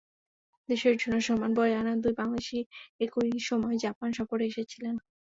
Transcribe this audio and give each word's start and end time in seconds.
দেশের 0.69 0.95
জন্যে 0.97 1.19
সম্মান 1.27 1.51
বয়ে 1.57 1.77
আনা 1.77 1.93
দুই 2.03 2.13
বাংলাদেশি 2.19 2.59
একই 3.01 3.39
সময় 3.49 3.75
জাপান 3.83 4.09
সফরে 4.17 4.43
এসেছিলেন। 4.47 4.95